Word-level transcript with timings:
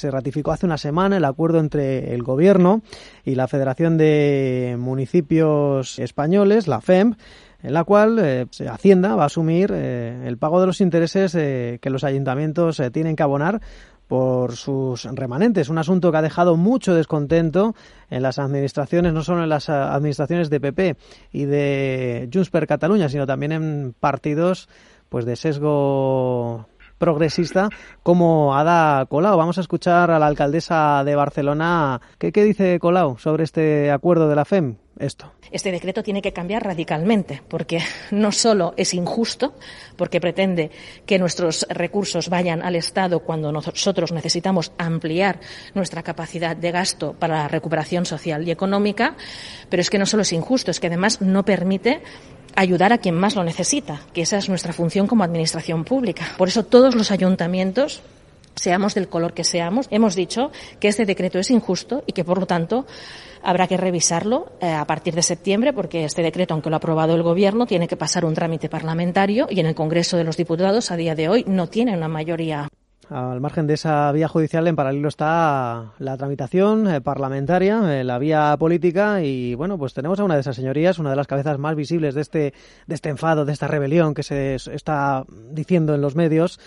Se 0.00 0.10
ratificó 0.10 0.50
hace 0.50 0.64
una 0.64 0.78
semana 0.78 1.18
el 1.18 1.26
acuerdo 1.26 1.58
entre 1.58 2.14
el 2.14 2.22
Gobierno 2.22 2.80
y 3.22 3.34
la 3.34 3.48
Federación 3.48 3.98
de 3.98 4.76
Municipios 4.78 5.98
Españoles, 5.98 6.68
la 6.68 6.80
FEMP, 6.80 7.18
en 7.62 7.74
la 7.74 7.84
cual 7.84 8.18
eh, 8.18 8.46
Hacienda 8.66 9.14
va 9.14 9.24
a 9.24 9.26
asumir 9.26 9.70
eh, 9.74 10.24
el 10.26 10.38
pago 10.38 10.58
de 10.58 10.66
los 10.66 10.80
intereses 10.80 11.34
eh, 11.34 11.80
que 11.82 11.90
los 11.90 12.02
ayuntamientos 12.02 12.80
tienen 12.94 13.14
que 13.14 13.22
abonar 13.22 13.60
por 14.08 14.56
sus 14.56 15.04
remanentes. 15.04 15.68
Un 15.68 15.76
asunto 15.76 16.10
que 16.10 16.16
ha 16.16 16.22
dejado 16.22 16.56
mucho 16.56 16.94
descontento 16.94 17.74
en 18.08 18.22
las 18.22 18.38
administraciones, 18.38 19.12
no 19.12 19.22
solo 19.22 19.42
en 19.42 19.50
las 19.50 19.68
administraciones 19.68 20.48
de 20.48 20.60
PP 20.60 20.96
y 21.30 21.44
de 21.44 22.30
Junts 22.32 22.48
per 22.48 22.66
Cataluña, 22.66 23.10
sino 23.10 23.26
también 23.26 23.52
en 23.52 23.94
partidos 24.00 24.66
pues 25.10 25.26
de 25.26 25.36
sesgo 25.36 26.66
progresista 27.00 27.70
como 28.04 28.54
Ada 28.54 29.06
Colau. 29.06 29.36
Vamos 29.36 29.58
a 29.58 29.62
escuchar 29.62 30.12
a 30.12 30.18
la 30.20 30.26
alcaldesa 30.26 31.02
de 31.02 31.16
Barcelona. 31.16 32.00
¿Qué, 32.18 32.30
dice 32.30 32.78
Colau 32.78 33.18
sobre 33.18 33.42
este 33.42 33.90
acuerdo 33.90 34.28
de 34.28 34.36
la 34.36 34.44
FEM? 34.44 34.76
Esto. 34.98 35.32
Este 35.50 35.72
decreto 35.72 36.02
tiene 36.02 36.20
que 36.20 36.34
cambiar 36.34 36.62
radicalmente 36.62 37.40
porque 37.48 37.80
no 38.10 38.32
solo 38.32 38.74
es 38.76 38.92
injusto, 38.92 39.54
porque 39.96 40.20
pretende 40.20 40.70
que 41.06 41.18
nuestros 41.18 41.66
recursos 41.70 42.28
vayan 42.28 42.62
al 42.62 42.76
Estado 42.76 43.20
cuando 43.20 43.50
nosotros 43.50 44.12
necesitamos 44.12 44.72
ampliar 44.76 45.40
nuestra 45.72 46.02
capacidad 46.02 46.54
de 46.54 46.70
gasto 46.70 47.14
para 47.14 47.38
la 47.38 47.48
recuperación 47.48 48.04
social 48.04 48.46
y 48.46 48.50
económica, 48.50 49.16
pero 49.70 49.80
es 49.80 49.88
que 49.88 49.98
no 49.98 50.04
solo 50.04 50.20
es 50.20 50.34
injusto, 50.34 50.70
es 50.70 50.80
que 50.80 50.88
además 50.88 51.22
no 51.22 51.46
permite 51.46 52.02
ayudar 52.56 52.92
a 52.92 52.98
quien 52.98 53.14
más 53.14 53.36
lo 53.36 53.44
necesita, 53.44 54.00
que 54.12 54.22
esa 54.22 54.38
es 54.38 54.48
nuestra 54.48 54.72
función 54.72 55.06
como 55.06 55.24
administración 55.24 55.84
pública. 55.84 56.26
Por 56.36 56.48
eso 56.48 56.64
todos 56.64 56.94
los 56.94 57.10
ayuntamientos 57.10 58.02
seamos 58.54 58.94
del 58.94 59.08
color 59.08 59.32
que 59.32 59.44
seamos, 59.44 59.86
hemos 59.90 60.14
dicho 60.14 60.50
que 60.78 60.88
este 60.88 61.06
decreto 61.06 61.38
es 61.38 61.50
injusto 61.50 62.04
y 62.06 62.12
que, 62.12 62.24
por 62.24 62.38
lo 62.38 62.46
tanto, 62.46 62.86
habrá 63.42 63.66
que 63.66 63.76
revisarlo 63.76 64.52
eh, 64.60 64.70
a 64.70 64.84
partir 64.84 65.14
de 65.14 65.22
septiembre, 65.22 65.72
porque 65.72 66.04
este 66.04 66.22
decreto, 66.22 66.54
aunque 66.54 66.68
lo 66.68 66.76
ha 66.76 66.78
aprobado 66.78 67.14
el 67.14 67.22
Gobierno, 67.22 67.66
tiene 67.66 67.88
que 67.88 67.96
pasar 67.96 68.24
un 68.24 68.34
trámite 68.34 68.68
parlamentario 68.68 69.46
y 69.50 69.60
en 69.60 69.66
el 69.66 69.74
Congreso 69.74 70.16
de 70.16 70.24
los 70.24 70.36
Diputados, 70.36 70.90
a 70.90 70.96
día 70.96 71.14
de 71.14 71.28
hoy, 71.28 71.44
no 71.46 71.68
tiene 71.68 71.96
una 71.96 72.08
mayoría 72.08 72.68
al 73.08 73.40
margen 73.40 73.66
de 73.66 73.74
esa 73.74 74.12
vía 74.12 74.28
judicial, 74.28 74.68
en 74.68 74.76
paralelo 74.76 75.08
está 75.08 75.92
la 75.98 76.16
tramitación 76.16 76.88
eh, 76.88 77.00
parlamentaria, 77.00 78.00
eh, 78.00 78.04
la 78.04 78.18
vía 78.18 78.56
política 78.58 79.22
y 79.22 79.54
bueno, 79.54 79.78
pues 79.78 79.94
tenemos 79.94 80.20
a 80.20 80.24
una 80.24 80.34
de 80.34 80.40
esas 80.40 80.56
señorías, 80.56 80.98
una 80.98 81.10
de 81.10 81.16
las 81.16 81.26
cabezas 81.26 81.58
más 81.58 81.74
visibles 81.74 82.14
de 82.14 82.20
este, 82.20 82.54
de 82.86 82.94
este 82.94 83.08
enfado, 83.08 83.44
de 83.44 83.52
esta 83.52 83.66
rebelión 83.66 84.14
que 84.14 84.22
se 84.22 84.54
está 84.54 85.24
diciendo 85.50 85.94
en 85.94 86.00
los 86.00 86.14
medios. 86.14 86.60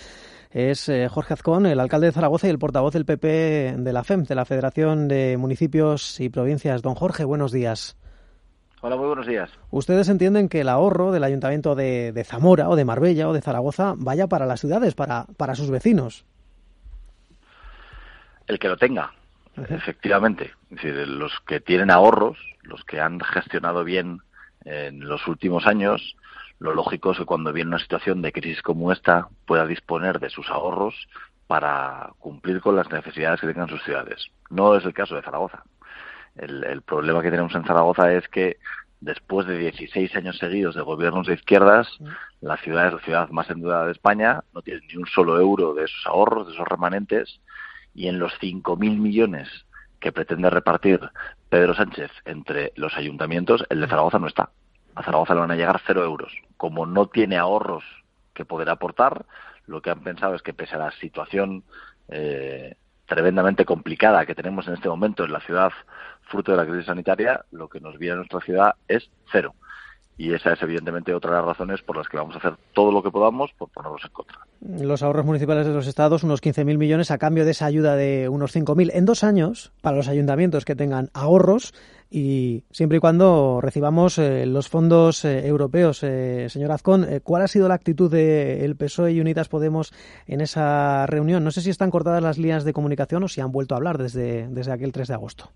Es 0.51 0.87
eh, 0.89 1.07
Jorge 1.09 1.33
Azcón, 1.33 1.65
el 1.65 1.79
alcalde 1.79 2.07
de 2.07 2.13
Zaragoza 2.13 2.47
y 2.47 2.51
el 2.51 2.59
portavoz 2.59 2.93
del 2.93 3.05
PP 3.05 3.75
de 3.77 3.93
la 3.93 4.03
FEM, 4.03 4.23
de 4.23 4.35
la 4.35 4.45
Federación 4.45 5.07
de 5.07 5.37
Municipios 5.37 6.19
y 6.19 6.29
Provincias. 6.29 6.81
Don 6.81 6.93
Jorge, 6.93 7.23
buenos 7.23 7.51
días. 7.51 7.95
Hola, 8.85 8.97
muy 8.97 9.07
buenos 9.07 9.25
días. 9.25 9.49
Ustedes 9.71 10.09
entienden 10.09 10.49
que 10.49 10.61
el 10.61 10.69
ahorro 10.69 11.11
del 11.11 11.23
ayuntamiento 11.23 11.73
de, 11.73 12.11
de 12.11 12.23
Zamora 12.23 12.67
o 12.69 12.75
de 12.75 12.85
Marbella 12.85 13.29
o 13.29 13.33
de 13.33 13.41
Zaragoza 13.41 13.95
vaya 13.97 14.27
para 14.27 14.45
las 14.45 14.59
ciudades, 14.59 14.93
para, 14.93 15.25
para 15.37 15.55
sus 15.55 15.71
vecinos 15.71 16.25
el 18.47 18.59
que 18.59 18.67
lo 18.67 18.77
tenga, 18.77 19.13
efectivamente. 19.69 20.53
Es 20.71 20.81
decir, 20.81 21.07
los 21.07 21.39
que 21.47 21.59
tienen 21.59 21.91
ahorros, 21.91 22.37
los 22.63 22.83
que 22.83 22.99
han 22.99 23.19
gestionado 23.19 23.83
bien 23.83 24.19
en 24.65 25.07
los 25.07 25.27
últimos 25.27 25.65
años, 25.67 26.15
lo 26.59 26.73
lógico 26.73 27.11
es 27.11 27.17
que 27.17 27.25
cuando 27.25 27.53
viene 27.53 27.69
una 27.69 27.79
situación 27.79 28.21
de 28.21 28.31
crisis 28.31 28.61
como 28.61 28.91
esta 28.91 29.27
pueda 29.45 29.65
disponer 29.65 30.19
de 30.19 30.29
sus 30.29 30.49
ahorros 30.49 31.07
para 31.47 32.11
cumplir 32.19 32.61
con 32.61 32.75
las 32.75 32.89
necesidades 32.89 33.41
que 33.41 33.47
tengan 33.47 33.67
sus 33.69 33.83
ciudades. 33.83 34.27
No 34.49 34.75
es 34.75 34.85
el 34.85 34.93
caso 34.93 35.15
de 35.15 35.21
Zaragoza. 35.21 35.63
El, 36.35 36.63
el 36.63 36.81
problema 36.81 37.21
que 37.21 37.31
tenemos 37.31 37.53
en 37.55 37.65
Zaragoza 37.65 38.11
es 38.13 38.27
que 38.27 38.57
después 39.03 39.45
de 39.47 39.57
16 39.57 40.15
años 40.15 40.37
seguidos 40.37 40.75
de 40.75 40.81
gobiernos 40.81 41.27
de 41.27 41.33
izquierdas, 41.33 41.87
la 42.41 42.57
ciudad 42.57 42.87
es 42.87 42.93
la 42.93 42.99
ciudad 42.99 43.29
más 43.29 43.49
endeudada 43.49 43.85
de 43.85 43.91
España, 43.91 44.43
no 44.53 44.61
tiene 44.61 44.81
ni 44.87 44.95
un 44.95 45.05
solo 45.07 45.39
euro 45.39 45.73
de 45.73 45.85
esos 45.85 46.05
ahorros, 46.05 46.47
de 46.47 46.53
esos 46.53 46.67
remanentes, 46.67 47.41
y 47.93 48.07
en 48.07 48.17
los 48.17 48.33
5.000 48.39 48.97
millones 48.97 49.49
que 49.99 50.11
pretende 50.11 50.49
repartir 50.49 50.99
Pedro 51.49 51.73
Sánchez 51.73 52.11
entre 52.25 52.73
los 52.75 52.95
ayuntamientos, 52.97 53.63
el 53.69 53.81
de 53.81 53.87
Zaragoza 53.87 54.19
no 54.19 54.27
está. 54.27 54.49
A 54.95 55.03
Zaragoza 55.03 55.33
le 55.33 55.41
van 55.41 55.51
a 55.51 55.55
llegar 55.55 55.81
cero 55.85 56.03
euros. 56.03 56.31
Como 56.57 56.85
no 56.85 57.07
tiene 57.07 57.37
ahorros 57.37 57.83
que 58.33 58.45
poder 58.45 58.69
aportar, 58.69 59.25
lo 59.65 59.81
que 59.81 59.89
han 59.89 60.01
pensado 60.01 60.35
es 60.35 60.41
que 60.41 60.53
pese 60.53 60.75
a 60.75 60.79
la 60.79 60.91
situación 60.91 61.63
eh, 62.09 62.75
tremendamente 63.05 63.65
complicada 63.65 64.25
que 64.25 64.35
tenemos 64.35 64.67
en 64.67 64.75
este 64.75 64.89
momento 64.89 65.25
en 65.25 65.33
la 65.33 65.41
ciudad, 65.41 65.71
fruto 66.23 66.51
de 66.51 66.57
la 66.57 66.65
crisis 66.65 66.85
sanitaria, 66.85 67.43
lo 67.51 67.67
que 67.67 67.79
nos 67.79 67.97
viene 67.97 68.13
a 68.13 68.17
nuestra 68.17 68.39
ciudad 68.39 68.75
es 68.87 69.09
cero 69.31 69.55
y 70.17 70.33
esa 70.33 70.53
es 70.53 70.61
evidentemente 70.61 71.13
otra 71.13 71.31
de 71.31 71.37
las 71.37 71.45
razones 71.45 71.81
por 71.81 71.97
las 71.97 72.07
que 72.07 72.17
vamos 72.17 72.35
a 72.35 72.37
hacer 72.37 72.53
todo 72.73 72.91
lo 72.91 73.01
que 73.01 73.11
podamos 73.11 73.51
por 73.57 73.69
ponerlos 73.69 74.03
en 74.05 74.11
contra. 74.11 74.39
Los 74.61 75.03
ahorros 75.03 75.25
municipales 75.25 75.65
de 75.65 75.73
los 75.73 75.87
estados, 75.87 76.23
unos 76.23 76.41
15.000 76.41 76.77
millones 76.77 77.11
a 77.11 77.17
cambio 77.17 77.45
de 77.45 77.51
esa 77.51 77.65
ayuda 77.65 77.95
de 77.95 78.29
unos 78.29 78.55
5.000 78.55 78.91
en 78.93 79.05
dos 79.05 79.23
años 79.23 79.71
para 79.81 79.97
los 79.97 80.07
ayuntamientos 80.07 80.65
que 80.65 80.75
tengan 80.75 81.09
ahorros 81.13 81.73
y 82.09 82.63
siempre 82.69 82.97
y 82.97 83.01
cuando 83.01 83.59
recibamos 83.59 84.19
eh, 84.19 84.45
los 84.45 84.69
fondos 84.69 85.25
eh, 85.25 85.47
europeos. 85.47 86.03
Eh, 86.03 86.47
señor 86.49 86.71
Azcón, 86.71 87.07
¿cuál 87.23 87.41
ha 87.41 87.47
sido 87.47 87.67
la 87.67 87.73
actitud 87.73 88.11
del 88.11 88.61
el 88.61 88.75
PSOE 88.75 89.13
y 89.13 89.19
Unidas 89.19 89.49
Podemos 89.49 89.93
en 90.27 90.41
esa 90.41 91.07
reunión? 91.07 91.43
No 91.43 91.49
sé 91.49 91.61
si 91.61 91.71
están 91.71 91.89
cortadas 91.89 92.21
las 92.21 92.37
líneas 92.37 92.65
de 92.65 92.73
comunicación 92.73 93.23
o 93.23 93.27
si 93.27 93.41
han 93.41 93.51
vuelto 93.51 93.73
a 93.73 93.77
hablar 93.77 93.97
desde, 93.97 94.47
desde 94.47 94.71
aquel 94.71 94.91
3 94.91 95.07
de 95.07 95.13
agosto. 95.15 95.51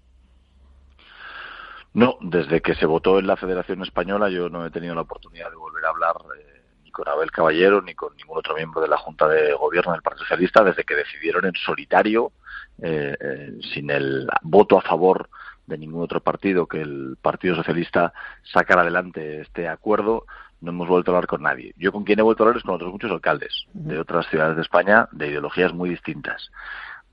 No, 1.98 2.20
desde 2.22 2.62
que 2.62 2.76
se 2.76 2.86
votó 2.86 3.18
en 3.18 3.26
la 3.26 3.38
Federación 3.38 3.82
Española 3.82 4.30
yo 4.30 4.50
no 4.50 4.64
he 4.64 4.70
tenido 4.70 4.94
la 4.94 5.02
oportunidad 5.02 5.50
de 5.50 5.56
volver 5.56 5.84
a 5.84 5.90
hablar 5.90 6.16
eh, 6.38 6.62
ni 6.84 6.92
con 6.92 7.08
Abel 7.08 7.32
Caballero 7.32 7.82
ni 7.82 7.96
con 7.96 8.16
ningún 8.16 8.38
otro 8.38 8.54
miembro 8.54 8.82
de 8.82 8.88
la 8.88 8.98
Junta 8.98 9.28
de 9.28 9.52
Gobierno 9.54 9.94
del 9.94 10.04
Partido 10.04 10.26
Socialista 10.26 10.64
desde 10.64 10.84
que 10.84 10.94
decidieron 10.94 11.46
en 11.46 11.56
solitario, 11.56 12.34
eh, 12.84 13.18
eh, 13.20 13.58
sin 13.74 13.90
el 13.90 14.28
voto 14.44 14.78
a 14.78 14.84
favor 14.84 15.28
de 15.66 15.80
ningún 15.80 16.04
otro 16.04 16.22
partido 16.22 16.68
que 16.68 16.82
el 16.82 17.18
Partido 17.20 17.56
Socialista 17.56 18.14
sacar 18.44 18.78
adelante 18.78 19.42
este 19.42 19.68
acuerdo, 19.68 20.28
no 20.62 20.70
hemos 20.70 20.88
vuelto 20.88 21.10
a 21.10 21.16
hablar 21.16 21.28
con 21.28 21.42
nadie. 21.42 21.74
Yo 21.78 21.92
con 21.92 22.04
quien 22.04 22.20
he 22.20 22.22
vuelto 22.22 22.44
a 22.44 22.46
hablar 22.46 22.58
es 22.58 22.64
con 22.64 22.76
otros 22.76 22.92
muchos 22.92 23.10
alcaldes 23.10 23.66
de 23.74 23.98
otras 23.98 24.28
ciudades 24.28 24.56
de 24.56 24.62
España 24.62 25.10
de 25.14 25.30
ideologías 25.30 25.74
muy 25.74 25.90
distintas 25.90 26.52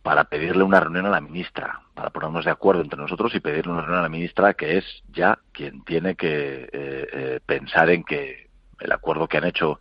para 0.05 0.25
pedirle 0.25 0.63
una 0.65 0.81
reunión 0.81 1.07
a 1.07 1.09
la 1.09 1.23
ministra, 1.23 1.81
para 1.95 2.11
ponernos 2.11 2.45
de 2.45 2.51
acuerdo 2.51 2.83
entre 2.83 3.01
nosotros 3.01 3.35
y 3.35 3.41
pedirle 3.41 3.73
una 3.73 3.81
reunión 3.81 4.01
a 4.01 4.03
la 4.03 4.11
ministra, 4.11 4.53
que 4.53 4.77
es 4.77 4.85
ya 5.09 5.39
quien 5.51 5.83
tiene 5.83 6.15
que 6.15 6.65
eh, 6.65 6.69
eh, 6.73 7.41
pensar 7.47 7.89
en 7.89 8.05
que 8.05 8.51
el 8.81 8.93
acuerdo 8.93 9.27
que 9.27 9.39
han 9.39 9.47
hecho 9.47 9.81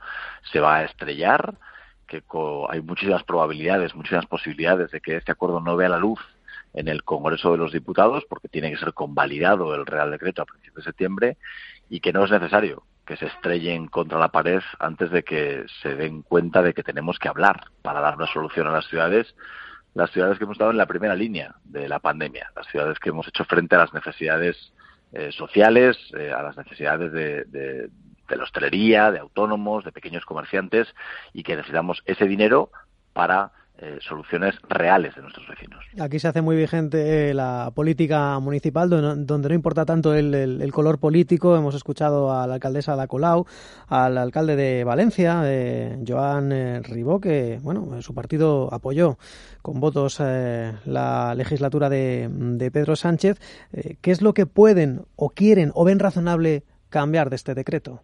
se 0.50 0.62
va 0.62 0.78
a 0.78 0.86
estrellar, 0.86 1.56
que 2.08 2.24
hay 2.70 2.82
muchísimas 2.82 3.26
probabilidades, 3.26 3.96
muchísimas 3.96 4.26
posibilidades 4.26 4.92
de 4.92 5.02
que 5.02 5.18
este 5.18 5.34
acuerdo 5.34 5.60
no 5.60 5.76
vea 5.76 5.90
la 5.90 5.98
luz 5.98 6.22
en 6.74 6.88
el 6.88 7.04
Congreso 7.04 7.52
de 7.52 7.58
los 7.58 7.74
Diputados, 7.74 8.24
porque 8.30 8.48
tiene 8.48 8.72
que 8.72 8.78
ser 8.78 8.94
convalidado 8.94 9.76
el 9.76 9.86
Real 9.86 10.10
Decreto 10.10 10.42
a 10.42 10.46
principios 10.46 10.86
de 10.86 10.90
septiembre, 10.90 11.38
y 11.90 12.00
que 12.00 12.14
no 12.14 12.24
es 12.24 12.32
necesario 12.32 12.84
que 13.06 13.18
se 13.18 13.26
estrellen 13.26 13.88
contra 13.88 14.20
la 14.20 14.30
pared 14.30 14.62
antes 14.80 15.12
de 15.12 15.24
que 15.24 15.66
se 15.82 15.96
den 15.96 16.22
cuenta 16.22 16.62
de 16.62 16.74
que 16.74 16.82
tenemos 16.82 17.20
que 17.20 17.28
hablar 17.28 17.66
para 17.82 18.00
dar 18.00 18.16
una 18.16 18.28
solución 18.28 18.68
a 18.68 18.72
las 18.72 18.88
ciudades 18.88 19.36
las 19.94 20.12
ciudades 20.12 20.38
que 20.38 20.44
hemos 20.46 20.56
estado 20.56 20.72
en 20.72 20.78
la 20.78 20.88
primera 20.88 21.16
línea 21.16 21.56
de 21.64 21.88
la 21.88 22.00
pandemia, 22.00 22.52
las 22.56 22.68
ciudades 22.68 23.00
que 23.00 23.10
hemos 23.10 23.28
hecho 23.28 23.46
frente 23.46 23.76
a 23.76 23.80
las 23.80 23.94
necesidades 23.94 24.74
eh, 25.12 25.32
sociales, 25.32 25.98
eh, 26.18 26.32
a 26.32 26.42
las 26.42 26.58
necesidades 26.58 27.12
de, 27.12 27.44
de, 27.46 27.90
la 28.36 28.44
hostelería, 28.44 29.12
de 29.12 29.20
autónomos, 29.20 29.86
de 29.86 29.92
pequeños 29.92 30.26
comerciantes 30.26 30.88
y 31.34 31.44
que 31.44 31.56
necesitamos 31.56 32.02
ese 32.06 32.26
dinero 32.26 32.72
para 33.14 33.52
eh, 33.80 33.98
soluciones 34.02 34.54
reales 34.70 35.16
de 35.16 35.24
nuestros 35.24 35.48
vecinos. 35.48 35.84
Aquí 36.00 36.20
se 36.20 36.28
hace 36.28 36.44
muy 36.44 36.56
vigente 36.56 37.34
la 37.34 37.72
política 37.74 38.38
municipal, 38.40 38.88
donde, 38.90 39.50
no 39.50 39.56
importa 39.56 39.84
tanto 39.84 40.14
el, 40.14 40.72
color 40.72 41.00
político. 41.00 41.56
Hemos 41.56 41.74
escuchado 41.74 42.32
a 42.32 42.46
la 42.46 42.54
alcaldesa 42.54 42.96
da 42.96 43.08
Colau, 43.08 43.48
al 43.88 44.20
alcalde 44.20 44.56
de 44.56 44.84
Valencia, 44.84 45.42
eh, 45.46 45.98
Joan 46.08 46.52
eh, 46.52 46.82
Ribó, 46.84 47.20
que 47.20 47.60
bueno, 47.64 48.02
su 48.04 48.14
partido 48.14 48.72
apoyó 48.72 49.18
con 49.64 49.80
votos 49.80 50.20
la 50.20 51.34
legislatura 51.36 51.90
de, 51.90 52.30
de 52.30 52.70
Pedro 52.70 52.96
Sánchez. 52.96 53.40
¿Qué 54.02 54.12
es 54.12 54.22
lo 54.22 54.36
que 54.36 54.46
pueden 54.46 55.06
o 55.16 55.30
quieren 55.30 55.72
o 55.74 55.84
ven 55.84 55.98
razonable 55.98 56.64
cambiar 56.90 57.32
de 57.32 57.38
este 57.38 57.56
decreto? 57.56 58.02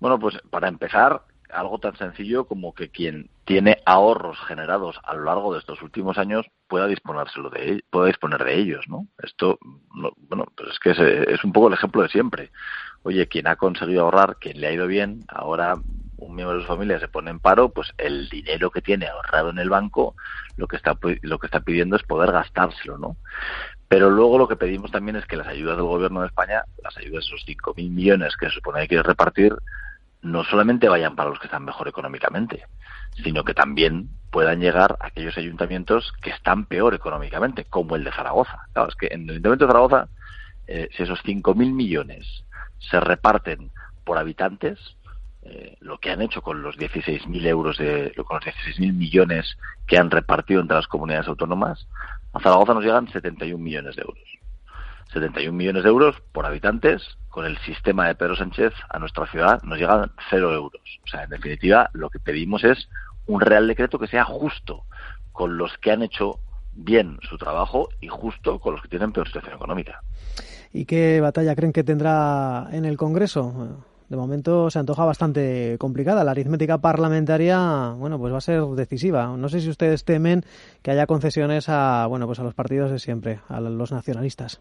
Bueno, 0.00 0.18
pues 0.18 0.36
para 0.50 0.68
empezar, 0.68 1.22
algo 1.50 1.78
tan 1.78 1.96
sencillo 1.96 2.44
como 2.46 2.74
que 2.74 2.88
quien 2.88 3.30
tiene 3.44 3.78
ahorros 3.84 4.38
generados 4.46 4.98
a 5.04 5.14
lo 5.14 5.24
largo 5.24 5.52
de 5.52 5.60
estos 5.60 5.82
últimos 5.82 6.18
años 6.18 6.46
pueda 6.68 6.86
disponérselo 6.86 7.50
de 7.50 7.82
pueda 7.90 8.06
disponer 8.06 8.42
de 8.44 8.58
ellos, 8.58 8.84
¿no? 8.88 9.06
Esto, 9.22 9.58
bueno, 9.92 10.46
pues 10.56 10.70
es 10.70 10.78
que 10.78 10.90
es, 11.32 11.44
un 11.44 11.52
poco 11.52 11.68
el 11.68 11.74
ejemplo 11.74 12.02
de 12.02 12.08
siempre. 12.08 12.50
Oye, 13.02 13.26
quien 13.28 13.46
ha 13.46 13.56
conseguido 13.56 14.02
ahorrar, 14.02 14.36
quien 14.36 14.60
le 14.60 14.66
ha 14.66 14.72
ido 14.72 14.86
bien, 14.86 15.24
ahora 15.28 15.74
un 16.16 16.34
miembro 16.34 16.56
de 16.56 16.62
su 16.62 16.68
familia 16.68 16.98
se 16.98 17.08
pone 17.08 17.30
en 17.30 17.38
paro, 17.38 17.68
pues 17.68 17.92
el 17.98 18.28
dinero 18.30 18.70
que 18.70 18.80
tiene 18.80 19.06
ahorrado 19.06 19.50
en 19.50 19.58
el 19.58 19.68
banco, 19.68 20.16
lo 20.56 20.66
que 20.66 20.76
está 20.76 20.98
lo 21.22 21.38
que 21.38 21.46
está 21.46 21.60
pidiendo 21.60 21.96
es 21.96 22.02
poder 22.02 22.32
gastárselo, 22.32 22.96
¿no? 22.96 23.16
Pero 23.88 24.10
luego 24.10 24.38
lo 24.38 24.48
que 24.48 24.56
pedimos 24.56 24.90
también 24.90 25.16
es 25.16 25.26
que 25.26 25.36
las 25.36 25.46
ayudas 25.46 25.76
del 25.76 25.86
gobierno 25.86 26.22
de 26.22 26.28
España, 26.28 26.64
las 26.82 26.96
ayudas 26.96 27.24
de 27.24 27.36
esos 27.36 27.46
5.000 27.46 27.90
millones 27.90 28.36
que 28.36 28.46
se 28.46 28.54
supone 28.54 28.80
que 28.80 28.88
quiere 28.88 29.02
repartir, 29.02 29.54
no 30.24 30.42
solamente 30.42 30.88
vayan 30.88 31.14
para 31.14 31.30
los 31.30 31.38
que 31.38 31.46
están 31.46 31.64
mejor 31.64 31.86
económicamente, 31.86 32.64
sino 33.22 33.44
que 33.44 33.54
también 33.54 34.08
puedan 34.30 34.58
llegar 34.60 34.96
a 35.00 35.08
aquellos 35.08 35.36
ayuntamientos 35.36 36.12
que 36.20 36.30
están 36.30 36.64
peor 36.64 36.94
económicamente, 36.94 37.64
como 37.64 37.94
el 37.94 38.04
de 38.04 38.12
Zaragoza. 38.12 38.66
Claro, 38.72 38.88
es 38.88 38.96
que 38.96 39.08
en 39.12 39.24
el 39.24 39.30
ayuntamiento 39.30 39.66
de 39.66 39.72
Zaragoza, 39.72 40.08
eh, 40.66 40.88
si 40.96 41.02
esos 41.02 41.22
5.000 41.24 41.54
millones 41.72 42.44
se 42.78 42.98
reparten 43.00 43.70
por 44.04 44.18
habitantes, 44.18 44.78
eh, 45.42 45.76
lo 45.80 45.98
que 45.98 46.10
han 46.10 46.22
hecho 46.22 46.40
con 46.40 46.62
los 46.62 46.76
16.000 46.78 47.46
euros 47.46 47.76
de, 47.76 48.14
con 48.26 48.38
los 48.38 48.46
16.000 48.46 48.94
millones 48.94 49.58
que 49.86 49.98
han 49.98 50.10
repartido 50.10 50.62
entre 50.62 50.78
las 50.78 50.86
comunidades 50.86 51.28
autónomas, 51.28 51.86
a 52.32 52.40
Zaragoza 52.40 52.72
nos 52.72 52.82
llegan 52.82 53.08
71 53.08 53.62
millones 53.62 53.94
de 53.94 54.02
euros. 54.02 54.43
71 55.14 55.56
millones 55.56 55.84
de 55.84 55.88
euros 55.88 56.16
por 56.32 56.44
habitantes, 56.44 57.02
con 57.30 57.46
el 57.46 57.56
sistema 57.58 58.06
de 58.06 58.14
Pedro 58.14 58.36
Sánchez 58.36 58.72
a 58.90 58.98
nuestra 58.98 59.26
ciudad 59.26 59.62
nos 59.62 59.78
llegan 59.78 60.12
cero 60.28 60.52
euros. 60.52 60.82
O 61.04 61.08
sea, 61.08 61.24
en 61.24 61.30
definitiva, 61.30 61.90
lo 61.92 62.10
que 62.10 62.18
pedimos 62.18 62.62
es 62.64 62.88
un 63.26 63.40
real 63.40 63.66
decreto 63.66 63.98
que 63.98 64.06
sea 64.06 64.24
justo 64.24 64.84
con 65.32 65.56
los 65.56 65.76
que 65.78 65.90
han 65.90 66.02
hecho 66.02 66.38
bien 66.74 67.18
su 67.28 67.38
trabajo 67.38 67.88
y 68.00 68.08
justo 68.08 68.58
con 68.58 68.74
los 68.74 68.82
que 68.82 68.88
tienen 68.88 69.12
peor 69.12 69.26
situación 69.26 69.54
económica. 69.54 70.02
¿Y 70.72 70.84
qué 70.84 71.20
batalla 71.20 71.54
creen 71.54 71.72
que 71.72 71.84
tendrá 71.84 72.68
en 72.72 72.84
el 72.84 72.96
Congreso? 72.96 73.84
De 74.08 74.16
momento 74.16 74.70
se 74.70 74.78
antoja 74.78 75.04
bastante 75.04 75.76
complicada. 75.78 76.24
La 76.24 76.32
aritmética 76.32 76.78
parlamentaria, 76.78 77.94
bueno, 77.96 78.18
pues 78.18 78.32
va 78.32 78.38
a 78.38 78.42
ser 78.42 78.62
decisiva. 78.62 79.36
No 79.36 79.48
sé 79.48 79.60
si 79.60 79.70
ustedes 79.70 80.04
temen 80.04 80.44
que 80.82 80.90
haya 80.90 81.06
concesiones 81.06 81.68
a, 81.68 82.06
bueno, 82.06 82.26
pues 82.26 82.38
a 82.38 82.44
los 82.44 82.54
partidos 82.54 82.90
de 82.90 82.98
siempre, 82.98 83.40
a 83.48 83.60
los 83.60 83.92
nacionalistas. 83.92 84.60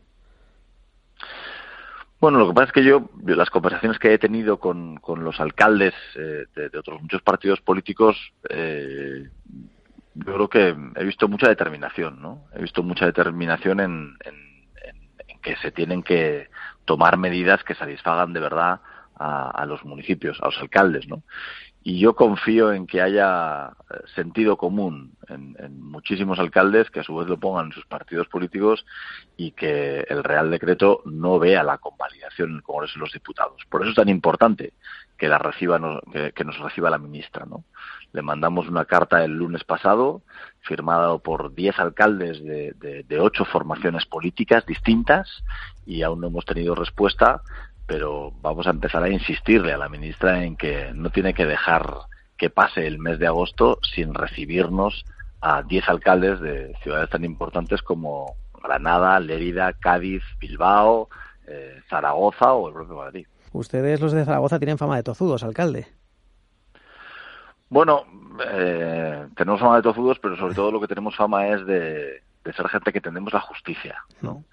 Bueno, 2.24 2.40
lo 2.40 2.48
que 2.48 2.54
pasa 2.54 2.68
es 2.68 2.72
que 2.72 2.86
yo, 2.86 3.10
las 3.26 3.50
conversaciones 3.50 4.00
que 4.00 4.14
he 4.14 4.18
tenido 4.18 4.58
con, 4.58 5.02
los 5.18 5.42
alcaldes 5.42 5.94
eh, 6.16 6.46
de, 6.56 6.78
otros 6.80 7.02
muchos 7.02 7.22
partidos 7.22 7.60
políticos, 7.60 8.16
eh, 8.50 9.28
yo 10.14 10.34
creo 10.34 10.48
que 10.48 10.74
he 10.96 11.04
visto 11.04 11.28
mucha 11.28 11.50
determinación, 11.50 12.22
¿no? 12.22 12.46
He 12.56 12.62
visto 12.62 12.82
mucha 12.82 13.06
determinación 13.06 13.82
en 13.82 14.16
que 15.42 15.58
se 15.58 15.74
tienen 15.74 16.02
que 16.02 16.48
tomar 16.86 17.18
medidas 17.18 17.62
que 17.66 17.76
satisfagan 17.76 18.32
de 18.32 18.40
verdad 18.40 18.80
a, 19.16 19.66
los 19.68 19.84
municipios, 19.84 20.40
a 20.42 20.46
los 20.46 20.58
alcaldes, 20.60 21.06
¿no? 21.10 21.24
Y 21.86 22.00
yo 22.00 22.16
confío 22.16 22.72
en 22.72 22.88
que 22.88 23.02
haya 23.02 23.68
eh, 23.68 23.96
sentido 24.16 24.56
común 24.56 25.18
en, 25.28 25.82
muchísimos 25.82 26.40
alcaldes 26.40 26.90
que 26.90 27.02
a 27.02 27.04
su 27.04 27.16
vez 27.16 27.28
lo 27.28 27.38
pongan 27.38 27.68
en 27.68 27.72
sus 27.74 27.86
partidos 27.86 28.28
políticos 28.28 28.86
y 29.38 29.52
que 29.52 30.06
el 30.10 30.24
Real 30.24 30.50
Decreto 30.50 31.02
no 31.06 31.40
vea 31.40 31.62
la 31.64 31.78
convalidación 31.78 32.50
en 32.50 32.56
el 32.58 32.64
Congreso 32.64 32.96
de 32.96 33.02
los 33.02 33.14
Diputados. 33.14 33.62
Por 33.70 33.82
eso 33.82 33.92
es 33.92 33.96
tan 33.96 34.10
importante 34.10 34.74
que 35.18 35.28
la 35.28 35.38
reciba, 35.38 35.80
que, 36.34 36.44
nos 36.44 36.58
reciba 36.60 36.90
la 36.90 36.98
ministra, 36.98 37.46
¿no? 37.46 37.64
Le 38.12 38.22
mandamos 38.22 38.68
una 38.68 38.86
carta 38.86 39.24
el 39.24 39.32
lunes 39.32 39.64
pasado, 39.64 40.24
firmada 40.62 41.18
por 41.20 41.54
diez 41.54 41.78
alcaldes 41.80 42.44
de, 42.44 42.74
de 43.08 43.20
ocho 43.20 43.46
formaciones 43.46 44.06
políticas 44.06 44.66
distintas, 44.66 45.44
y 45.86 46.02
aún 46.02 46.22
no 46.22 46.28
hemos 46.28 46.46
tenido 46.46 46.76
respuesta 46.76 47.42
pero 47.86 48.32
vamos 48.42 48.68
a 48.68 48.72
empezar 48.72 49.04
a 49.04 49.10
insistirle 49.10 49.74
a 49.74 49.78
la 49.78 49.90
ministra 49.90 50.44
en 50.44 50.56
que 50.56 50.92
no 50.94 51.10
tiene 51.10 51.34
que 51.34 51.46
dejar 51.46 51.86
que 52.38 52.50
pase 52.50 52.88
el 52.88 53.00
mes 53.00 53.20
de 53.20 53.28
agosto 53.28 53.78
sin 53.82 54.14
recibirnos 54.14 55.06
a 55.42 55.62
10 55.64 55.90
alcaldes 55.90 56.40
de 56.40 56.74
ciudades 56.82 57.10
tan 57.10 57.26
importantes 57.26 57.82
como 57.82 58.36
Granada, 58.64 59.20
Lérida, 59.20 59.74
Cádiz, 59.74 60.24
Bilbao, 60.40 61.10
eh, 61.48 61.82
Zaragoza 61.90 62.54
o 62.54 62.70
el 62.70 62.74
propio 62.74 62.96
Madrid. 62.96 63.28
Ustedes, 63.52 64.00
los 64.00 64.14
de 64.14 64.26
Zaragoza, 64.26 64.58
tienen 64.58 64.78
fama 64.78 64.96
de 64.96 65.04
tozudos, 65.04 65.44
alcalde. 65.44 65.88
Bueno, 67.70 68.06
eh, 68.46 69.28
tenemos 69.36 69.60
fama 69.60 69.78
de 69.78 69.82
tozudos, 69.82 70.18
pero 70.20 70.38
sobre 70.38 70.56
todo 70.56 70.72
lo 70.72 70.80
que 70.80 70.88
tenemos 70.88 71.16
fama 71.16 71.48
es 71.48 71.66
de, 71.66 72.24
de 72.44 72.54
ser 72.54 72.68
gente 72.70 72.94
que 72.94 73.02
tendemos 73.02 73.34
la 73.34 73.42
justicia. 73.42 74.04
¿no? 74.22 74.44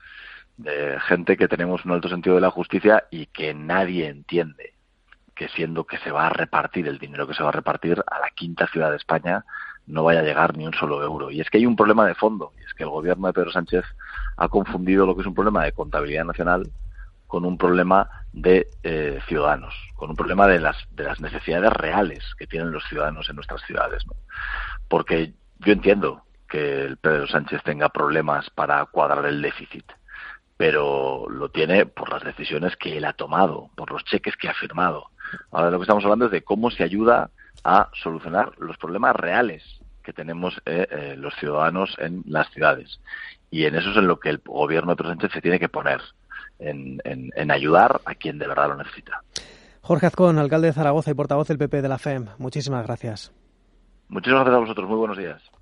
De 0.63 1.01
gente 1.01 1.37
que 1.37 1.49
tenemos 1.49 1.85
un 1.85 1.93
alto 1.93 2.09
sentido 2.09 2.35
de 2.35 2.43
la 2.43 2.51
justicia 2.51 3.05
y 3.11 3.27
que 3.27 3.55
nadie 3.55 4.09
entiende 4.09 4.75
que 5.35 5.49
siendo 5.49 5.85
que 5.85 5.97
se 5.99 6.11
va 6.11 6.27
a 6.27 6.31
repartir 6.31 6.87
el 6.87 6.99
dinero 6.99 7.27
que 7.27 7.33
se 7.33 7.43
va 7.43 7.49
a 7.49 7.53
repartir 7.53 8.03
a 8.07 8.19
la 8.19 8.29
quinta 8.35 8.67
ciudad 8.67 8.91
de 8.91 8.99
España 8.99 9.45
no 9.87 10.05
vaya 10.05 10.21
a 10.21 10.23
llegar 10.23 10.57
ni 10.57 10.67
un 10.67 10.75
solo 10.75 11.03
euro. 11.03 11.31
Y 11.31 11.41
es 11.41 11.49
que 11.49 11.57
hay 11.59 11.67
un 11.67 11.77
problema 11.77 12.07
de 12.07 12.15
fondo, 12.15 12.53
y 12.61 12.65
es 12.65 12.75
que 12.75 12.83
el 12.83 12.91
gobierno 12.91 13.27
de 13.27 13.33
Pedro 13.33 13.51
Sánchez 13.51 13.85
ha 14.37 14.49
confundido 14.49 15.07
lo 15.07 15.15
que 15.15 15.23
es 15.23 15.27
un 15.27 15.35
problema 15.35 15.65
de 15.65 15.73
contabilidad 15.73 16.25
nacional 16.25 16.71
con 17.27 17.47
un 17.47 17.57
problema 17.57 18.09
de 18.33 18.69
eh, 18.83 19.19
ciudadanos, 19.29 19.75
con 19.95 20.11
un 20.11 20.17
problema 20.17 20.47
de 20.47 20.61
las, 20.61 20.77
de 20.91 21.05
las 21.05 21.21
necesidades 21.21 21.73
reales 21.73 22.23
que 22.39 22.47
tienen 22.47 22.71
los 22.71 22.85
ciudadanos 22.85 23.29
en 23.31 23.37
nuestras 23.37 23.63
ciudades. 23.63 24.05
Porque 24.89 25.33
yo 25.61 25.73
entiendo 25.73 26.25
que 26.49 26.83
el 26.83 26.99
Pedro 26.99 27.27
Sánchez 27.29 27.63
tenga 27.63 27.89
problemas 27.89 28.51
para 28.51 28.85
cuadrar 28.87 29.25
el 29.25 29.41
déficit 29.41 29.91
pero 30.61 31.27
lo 31.31 31.49
tiene 31.49 31.87
por 31.87 32.13
las 32.13 32.23
decisiones 32.23 32.77
que 32.77 32.99
él 32.99 33.07
ha 33.07 33.15
tomado, 33.15 33.71
por 33.77 33.91
los 33.91 34.05
cheques 34.05 34.37
que 34.37 34.47
ha 34.47 34.53
firmado. 34.53 35.07
Ahora 35.51 35.71
lo 35.71 35.79
que 35.79 35.85
estamos 35.85 36.05
hablando 36.05 36.27
es 36.27 36.33
de 36.33 36.43
cómo 36.43 36.71
se 36.71 36.85
ayuda 36.85 37.31
a 37.65 37.89
solucionar 37.95 38.53
los 38.59 38.77
problemas 38.77 39.17
reales 39.17 39.65
que 40.03 40.13
tenemos 40.13 40.61
eh, 40.67 40.87
eh, 40.91 41.15
los 41.17 41.35
ciudadanos 41.37 41.97
en 41.99 42.25
las 42.27 42.51
ciudades. 42.51 43.01
Y 43.51 43.65
en 43.65 43.75
eso 43.75 43.91
es 43.91 43.97
en 43.97 44.07
lo 44.07 44.21
que 44.21 44.29
el 44.29 44.43
gobierno 44.45 44.93
de 44.93 44.97
Presidente 44.97 45.31
se 45.31 45.41
tiene 45.41 45.59
que 45.59 45.71
poner, 45.71 46.03
en, 46.59 47.01
en 47.07 47.51
ayudar 47.51 48.03
a 48.05 48.15
quien 48.15 48.39
de 48.39 48.47
verdad 48.47 48.69
lo 48.69 48.77
necesita. 48.77 49.23
Jorge 49.81 50.09
Azcón, 50.09 50.39
alcalde 50.39 50.67
de 50.67 50.75
Zaragoza 50.75 51.11
y 51.11 51.15
portavoz 51.15 51.49
del 51.49 51.57
PP 51.57 51.81
de 51.81 51.89
la 51.89 51.97
FEM, 51.97 52.27
muchísimas 52.37 52.87
gracias. 52.87 53.33
Muchísimas 54.09 54.43
gracias 54.43 54.59
a 54.59 54.61
vosotros, 54.61 54.91
muy 54.91 54.99
buenos 54.99 55.17
días. 55.17 55.41